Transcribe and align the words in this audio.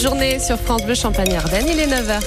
journée 0.00 0.38
sur 0.38 0.58
France 0.58 0.84
Bleu 0.84 0.94
Champagne-Ardenne. 0.94 1.66
Il 1.68 1.80
est 1.80 1.86
9h. 1.86 2.20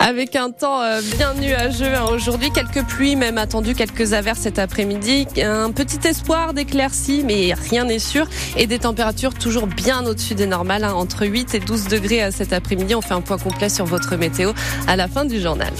Avec 0.00 0.34
un 0.34 0.50
temps 0.50 0.80
euh, 0.80 1.00
bien 1.16 1.34
nuageux 1.34 1.94
hein, 1.94 2.06
aujourd'hui, 2.10 2.50
quelques 2.50 2.84
pluies 2.84 3.16
même 3.16 3.38
attendues, 3.38 3.74
quelques 3.74 4.12
averses 4.12 4.40
cet 4.40 4.58
après-midi, 4.58 5.26
un 5.42 5.70
petit 5.72 6.06
espoir 6.08 6.54
d'éclaircies, 6.54 7.22
mais 7.24 7.52
rien 7.52 7.84
n'est 7.84 7.98
sûr, 7.98 8.26
et 8.56 8.66
des 8.66 8.78
températures 8.78 9.34
toujours 9.34 9.66
bien 9.66 10.04
au-dessus 10.06 10.34
des 10.34 10.46
normales, 10.46 10.84
hein, 10.84 10.94
entre 10.94 11.26
8 11.26 11.54
et 11.54 11.60
12 11.60 11.88
degrés 11.88 12.24
euh, 12.24 12.30
cet 12.30 12.52
après-midi. 12.52 12.94
On 12.94 13.02
fait 13.02 13.14
un 13.14 13.20
point 13.20 13.38
complet 13.38 13.68
sur 13.68 13.84
votre 13.84 14.16
météo 14.16 14.52
à 14.88 14.96
la 14.96 15.06
fin 15.06 15.24
du 15.24 15.40
journal. 15.40 15.70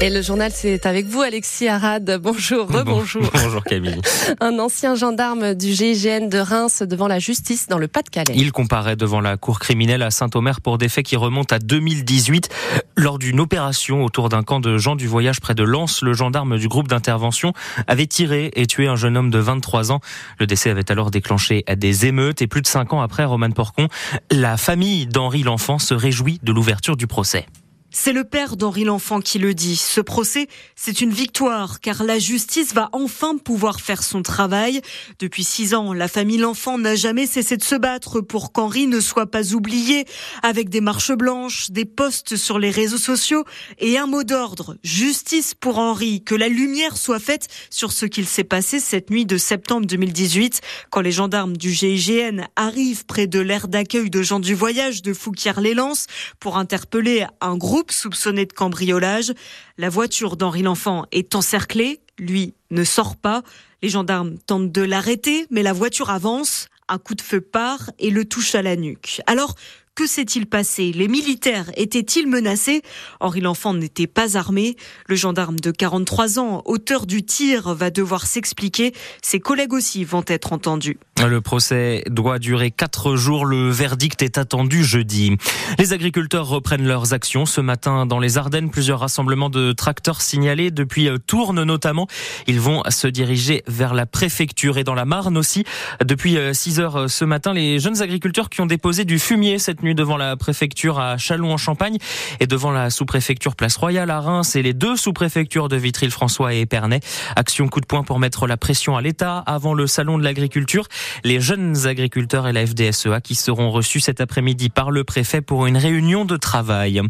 Et 0.00 0.10
le 0.10 0.22
journal, 0.22 0.52
c'est 0.54 0.86
avec 0.86 1.06
vous, 1.06 1.22
Alexis 1.22 1.66
Arad. 1.66 2.20
Bonjour, 2.22 2.68
rebonjour. 2.68 3.28
Bonjour 3.32 3.64
Camille. 3.64 4.00
Un 4.40 4.60
ancien 4.60 4.94
gendarme 4.94 5.54
du 5.54 5.72
GIGN 5.72 6.28
de 6.28 6.38
Reims 6.38 6.84
devant 6.84 7.08
la 7.08 7.18
justice 7.18 7.66
dans 7.66 7.78
le 7.78 7.88
Pas-de-Calais. 7.88 8.34
Il 8.36 8.52
comparaît 8.52 8.94
devant 8.94 9.20
la 9.20 9.36
cour 9.36 9.58
criminelle 9.58 10.02
à 10.02 10.12
Saint-Omer 10.12 10.60
pour 10.60 10.78
des 10.78 10.88
faits 10.88 11.04
qui 11.04 11.16
remontent 11.16 11.52
à 11.52 11.58
2018. 11.58 12.48
Lors 12.96 13.18
d'une 13.18 13.40
opération 13.40 14.04
autour 14.04 14.28
d'un 14.28 14.44
camp 14.44 14.60
de 14.60 14.78
gens 14.78 14.94
du 14.94 15.08
voyage 15.08 15.40
près 15.40 15.56
de 15.56 15.64
Lens, 15.64 16.02
le 16.02 16.12
gendarme 16.12 16.58
du 16.58 16.68
groupe 16.68 16.86
d'intervention 16.86 17.52
avait 17.88 18.06
tiré 18.06 18.52
et 18.54 18.66
tué 18.66 18.86
un 18.86 18.94
jeune 18.96 19.16
homme 19.16 19.30
de 19.30 19.38
23 19.40 19.90
ans. 19.90 20.00
Le 20.38 20.46
décès 20.46 20.70
avait 20.70 20.92
alors 20.92 21.10
déclenché 21.10 21.64
des 21.76 22.06
émeutes 22.06 22.40
et 22.40 22.46
plus 22.46 22.62
de 22.62 22.68
5 22.68 22.92
ans 22.92 23.00
après, 23.00 23.24
Roman 23.24 23.50
Porcon, 23.50 23.88
la 24.30 24.56
famille 24.56 25.08
d'Henri 25.08 25.42
L'Enfant 25.42 25.80
se 25.80 25.94
réjouit 25.94 26.38
de 26.44 26.52
l'ouverture 26.52 26.96
du 26.96 27.08
procès. 27.08 27.46
C'est 27.90 28.12
le 28.12 28.24
père 28.24 28.58
d'Henri 28.58 28.84
L'Enfant 28.84 29.22
qui 29.22 29.38
le 29.38 29.54
dit. 29.54 29.76
Ce 29.76 30.02
procès, 30.02 30.46
c'est 30.76 31.00
une 31.00 31.10
victoire 31.10 31.80
car 31.80 32.04
la 32.04 32.18
justice 32.18 32.74
va 32.74 32.90
enfin 32.92 33.38
pouvoir 33.38 33.80
faire 33.80 34.02
son 34.02 34.20
travail. 34.20 34.82
Depuis 35.18 35.42
six 35.42 35.72
ans, 35.72 35.94
la 35.94 36.06
famille 36.06 36.36
L'Enfant 36.36 36.76
n'a 36.76 36.96
jamais 36.96 37.26
cessé 37.26 37.56
de 37.56 37.64
se 37.64 37.74
battre 37.74 38.20
pour 38.20 38.52
qu'Henri 38.52 38.88
ne 38.88 39.00
soit 39.00 39.30
pas 39.30 39.54
oublié 39.54 40.04
avec 40.42 40.68
des 40.68 40.82
marches 40.82 41.12
blanches, 41.12 41.70
des 41.70 41.86
posts 41.86 42.36
sur 42.36 42.58
les 42.58 42.70
réseaux 42.70 42.98
sociaux 42.98 43.44
et 43.78 43.96
un 43.96 44.06
mot 44.06 44.22
d'ordre. 44.22 44.76
Justice 44.82 45.54
pour 45.54 45.78
Henri. 45.78 46.22
Que 46.22 46.34
la 46.34 46.48
lumière 46.48 46.98
soit 46.98 47.20
faite 47.20 47.48
sur 47.70 47.92
ce 47.92 48.04
qu'il 48.04 48.26
s'est 48.26 48.44
passé 48.44 48.80
cette 48.80 49.08
nuit 49.08 49.24
de 49.24 49.38
septembre 49.38 49.86
2018 49.86 50.60
quand 50.90 51.00
les 51.00 51.12
gendarmes 51.12 51.56
du 51.56 51.72
GIGN 51.72 52.48
arrivent 52.54 53.06
près 53.06 53.26
de 53.26 53.40
l'aire 53.40 53.66
d'accueil 53.66 54.10
de 54.10 54.20
gens 54.20 54.40
du 54.40 54.54
voyage 54.54 55.00
de 55.00 55.14
Fouquier-les-Lances 55.14 56.06
pour 56.38 56.58
interpeller 56.58 57.24
un 57.40 57.56
groupe 57.56 57.77
soupçonné 57.90 58.46
de 58.46 58.52
cambriolage. 58.52 59.32
La 59.76 59.88
voiture 59.88 60.36
d'Henri 60.36 60.62
L'Enfant 60.62 61.06
est 61.12 61.34
encerclée. 61.34 62.00
Lui 62.18 62.54
ne 62.70 62.84
sort 62.84 63.16
pas. 63.16 63.42
Les 63.82 63.88
gendarmes 63.88 64.38
tentent 64.38 64.72
de 64.72 64.82
l'arrêter, 64.82 65.46
mais 65.50 65.62
la 65.62 65.72
voiture 65.72 66.10
avance. 66.10 66.68
Un 66.88 66.98
coup 66.98 67.14
de 67.14 67.22
feu 67.22 67.40
part 67.40 67.90
et 67.98 68.10
le 68.10 68.24
touche 68.24 68.54
à 68.54 68.62
la 68.62 68.76
nuque. 68.76 69.20
Alors, 69.26 69.54
que 69.98 70.06
s'est-il 70.06 70.46
passé? 70.46 70.92
Les 70.92 71.08
militaires 71.08 71.72
étaient-ils 71.74 72.28
menacés? 72.28 72.82
Henri 73.18 73.40
L'Enfant 73.40 73.74
n'était 73.74 74.06
pas 74.06 74.36
armé. 74.36 74.76
Le 75.08 75.16
gendarme 75.16 75.58
de 75.58 75.72
43 75.72 76.38
ans, 76.38 76.62
auteur 76.66 77.04
du 77.04 77.24
tir, 77.24 77.74
va 77.74 77.90
devoir 77.90 78.24
s'expliquer. 78.24 78.94
Ses 79.22 79.40
collègues 79.40 79.72
aussi 79.72 80.04
vont 80.04 80.22
être 80.28 80.52
entendus. 80.52 80.98
Le 81.26 81.40
procès 81.40 82.04
doit 82.08 82.38
durer 82.38 82.70
quatre 82.70 83.16
jours. 83.16 83.44
Le 83.44 83.70
verdict 83.70 84.22
est 84.22 84.38
attendu 84.38 84.84
jeudi. 84.84 85.36
Les 85.80 85.92
agriculteurs 85.92 86.46
reprennent 86.46 86.86
leurs 86.86 87.12
actions. 87.12 87.44
Ce 87.44 87.60
matin, 87.60 88.06
dans 88.06 88.20
les 88.20 88.38
Ardennes, 88.38 88.70
plusieurs 88.70 89.00
rassemblements 89.00 89.50
de 89.50 89.72
tracteurs 89.72 90.20
signalés 90.20 90.70
depuis 90.70 91.08
euh, 91.08 91.18
Tourne 91.18 91.64
notamment. 91.64 92.06
Ils 92.46 92.60
vont 92.60 92.84
se 92.88 93.08
diriger 93.08 93.64
vers 93.66 93.94
la 93.94 94.06
préfecture 94.06 94.78
et 94.78 94.84
dans 94.84 94.94
la 94.94 95.06
Marne 95.06 95.36
aussi. 95.36 95.64
Depuis 96.04 96.38
6 96.52 96.78
euh, 96.78 96.82
heures 96.82 96.96
euh, 96.96 97.08
ce 97.08 97.24
matin, 97.24 97.52
les 97.52 97.80
jeunes 97.80 98.00
agriculteurs 98.00 98.48
qui 98.48 98.60
ont 98.60 98.66
déposé 98.66 99.04
du 99.04 99.18
fumier 99.18 99.58
cette 99.58 99.82
nuit 99.82 99.87
devant 99.94 100.16
la 100.16 100.36
préfecture 100.36 100.98
à 100.98 101.16
Châlons-en-Champagne 101.18 101.98
et 102.40 102.46
devant 102.46 102.70
la 102.70 102.90
sous-préfecture 102.90 103.56
Place 103.56 103.76
Royale 103.76 104.10
à 104.10 104.20
Reims 104.20 104.56
et 104.56 104.62
les 104.62 104.72
deux 104.72 104.96
sous-préfectures 104.96 105.68
de 105.68 105.76
Vitry-le-François 105.76 106.54
et 106.54 106.60
Épernay. 106.60 107.00
Action 107.36 107.68
coup 107.68 107.80
de 107.80 107.86
poing 107.86 108.02
pour 108.02 108.18
mettre 108.18 108.46
la 108.46 108.56
pression 108.56 108.96
à 108.96 109.02
l'État 109.02 109.38
avant 109.46 109.74
le 109.74 109.86
salon 109.86 110.18
de 110.18 110.24
l'agriculture. 110.24 110.86
Les 111.24 111.40
jeunes 111.40 111.86
agriculteurs 111.86 112.48
et 112.48 112.52
la 112.52 112.66
FDSEA 112.66 113.20
qui 113.20 113.34
seront 113.34 113.70
reçus 113.70 114.00
cet 114.00 114.20
après-midi 114.20 114.70
par 114.70 114.90
le 114.90 115.04
préfet 115.04 115.40
pour 115.40 115.66
une 115.66 115.76
réunion 115.76 116.24
de 116.24 116.36
travail. 116.36 117.00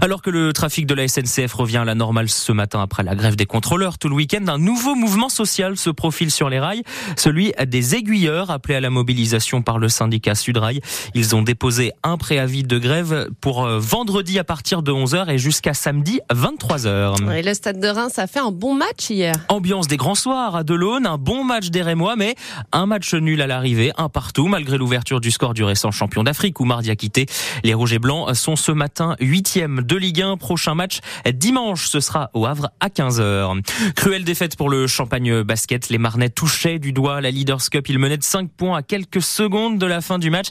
Alors 0.00 0.22
que 0.22 0.30
le 0.30 0.52
trafic 0.52 0.86
de 0.86 0.94
la 0.94 1.08
SNCF 1.08 1.52
revient 1.52 1.78
à 1.78 1.84
la 1.84 1.94
normale 1.94 2.28
ce 2.28 2.52
matin 2.52 2.82
après 2.82 3.02
la 3.02 3.14
grève 3.14 3.36
des 3.36 3.46
contrôleurs 3.46 3.98
tout 3.98 4.08
le 4.08 4.14
week-end, 4.14 4.44
un 4.48 4.58
nouveau 4.58 4.94
mouvement 4.94 5.28
social 5.28 5.76
se 5.76 5.90
profile 5.90 6.30
sur 6.30 6.50
les 6.50 6.58
rails, 6.58 6.82
celui 7.16 7.52
des 7.66 7.94
aiguilleurs 7.94 8.50
appelés 8.50 8.74
à 8.74 8.80
la 8.80 8.90
mobilisation 8.90 9.62
par 9.62 9.78
le 9.78 9.88
syndicat 9.88 10.34
Sudrail. 10.34 10.80
Ils 11.14 11.34
ont 11.34 11.42
déposé 11.42 11.92
un 12.02 12.17
préavis 12.18 12.64
de 12.64 12.78
grève 12.78 13.28
pour 13.40 13.64
euh, 13.64 13.78
vendredi 13.78 14.38
à 14.38 14.44
partir 14.44 14.82
de 14.82 14.92
11h 14.92 15.30
et 15.30 15.38
jusqu'à 15.38 15.72
samedi 15.72 16.20
23h. 16.30 17.32
Et 17.32 17.42
le 17.42 17.54
stade 17.54 17.80
de 17.80 17.88
Reims 17.88 18.18
a 18.18 18.26
fait 18.26 18.40
un 18.40 18.50
bon 18.50 18.74
match 18.74 19.08
hier. 19.10 19.34
Ambiance 19.48 19.88
des 19.88 19.96
grands 19.96 20.14
soirs 20.14 20.54
à 20.54 20.64
Delaune, 20.64 21.06
un 21.06 21.16
bon 21.16 21.44
match 21.44 21.70
des 21.70 21.82
Rémois, 21.82 22.16
mais 22.16 22.34
un 22.72 22.86
match 22.86 23.14
nul 23.14 23.40
à 23.40 23.46
l'arrivée, 23.46 23.92
un 23.96 24.08
partout, 24.08 24.48
malgré 24.48 24.76
l'ouverture 24.76 25.20
du 25.20 25.30
score 25.30 25.54
du 25.54 25.64
récent 25.64 25.90
champion 25.90 26.22
d'Afrique 26.22 26.60
où 26.60 26.64
mardi 26.64 26.90
a 26.90 26.96
quitté. 26.96 27.26
Les 27.64 27.74
Rouges 27.74 27.92
et 27.92 27.98
Blancs 27.98 28.34
sont 28.34 28.56
ce 28.56 28.72
matin 28.72 29.16
huitième 29.20 29.82
de 29.82 29.96
Ligue 29.96 30.22
1. 30.22 30.36
Prochain 30.36 30.74
match 30.74 30.98
dimanche, 31.32 31.88
ce 31.88 32.00
sera 32.00 32.30
au 32.34 32.46
Havre 32.46 32.70
à 32.80 32.88
15h. 32.88 33.62
Cruelle 33.94 34.24
défaite 34.24 34.56
pour 34.56 34.68
le 34.68 34.86
Champagne 34.86 35.42
Basket. 35.42 35.88
Les 35.88 35.98
Marnais 35.98 36.30
touchaient 36.30 36.78
du 36.78 36.92
doigt 36.92 37.20
la 37.20 37.30
Leaders 37.30 37.70
Cup. 37.70 37.88
Ils 37.88 37.98
menaient 37.98 38.16
de 38.16 38.24
5 38.24 38.50
points 38.50 38.78
à 38.78 38.82
quelques 38.82 39.22
secondes 39.22 39.78
de 39.78 39.86
la 39.86 40.00
fin 40.00 40.18
du 40.18 40.30
match, 40.30 40.48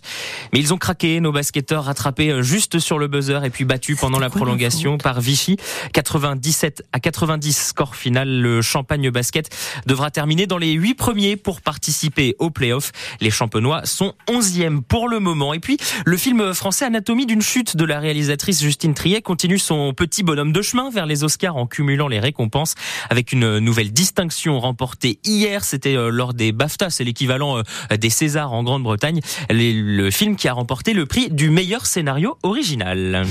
mais 0.54 0.60
ils 0.60 0.74
ont 0.74 0.78
craqué. 0.78 1.20
Nos 1.20 1.32
baskets 1.32 1.57
rattrapé 1.72 2.30
euh, 2.30 2.42
juste 2.42 2.80
sur 2.80 3.00
le 3.00 3.08
buzzer 3.08 3.44
et 3.44 3.50
puis 3.50 3.66
battu 3.66 3.96
pendant 3.96 4.20
la 4.20 4.30
prolongation 4.30 4.98
par 4.98 5.22
Vichy. 5.22 5.58
97 5.94 6.84
à 6.92 7.00
90 7.00 7.68
score 7.68 7.96
final. 7.96 8.30
Le 8.30 8.62
Champagne 8.62 9.10
Basket 9.10 9.50
devra 9.86 10.12
terminer 10.12 10.48
dans 10.48 10.58
les 10.58 10.72
8 10.72 10.96
premiers 10.96 11.36
pour 11.36 11.62
participer 11.62 12.36
au 12.40 12.50
playoff. 12.50 12.92
Les 13.22 13.32
champenois 13.32 13.86
sont 13.86 14.14
11e 14.28 14.82
pour 14.82 15.08
le 15.08 15.20
moment. 15.20 15.54
Et 15.54 15.60
puis, 15.60 15.78
le 16.06 16.18
film 16.18 16.54
français 16.54 16.86
Anatomie 16.86 17.26
d'une 17.26 17.42
chute 17.42 17.78
de 17.78 17.86
la 17.86 18.00
réalisatrice 18.00 18.62
Justine 18.62 18.94
Triet 18.94 19.22
continue 19.22 19.60
son 19.60 19.94
petit 19.94 20.24
bonhomme 20.24 20.52
de 20.52 20.62
chemin 20.62 20.90
vers 20.90 21.06
les 21.06 21.24
Oscars 21.24 21.56
en 21.56 21.68
cumulant 21.68 22.08
les 22.08 22.20
récompenses 22.20 22.76
avec 23.10 23.32
une 23.32 23.60
nouvelle 23.60 23.92
distinction 23.92 24.60
remportée 24.60 25.20
hier. 25.24 25.64
C'était 25.64 25.96
euh, 25.96 26.10
lors 26.10 26.34
des 26.34 26.52
BAFTA, 26.52 26.90
c'est 26.90 27.04
l'équivalent 27.04 27.58
euh, 27.58 27.98
des 27.98 28.10
Césars 28.10 28.54
en 28.54 28.64
Grande-Bretagne. 28.64 29.22
Le 29.50 30.10
film 30.12 30.36
qui 30.36 30.48
a 30.48 30.54
remporté 30.54 30.94
le 30.94 31.06
prix 31.06 31.30
meilleur 31.50 31.86
scénario 31.86 32.38
original. 32.44 33.26